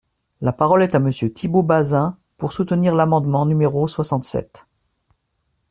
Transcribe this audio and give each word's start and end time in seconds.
La 0.41 0.51
parole 0.51 0.81
est 0.81 0.95
à 0.95 0.99
Monsieur 0.99 1.31
Thibault 1.31 1.61
Bazin, 1.61 2.17
pour 2.37 2.53
soutenir 2.53 2.95
l’amendement 2.95 3.45
numéro 3.45 3.87
soixante-sept. 3.87 4.65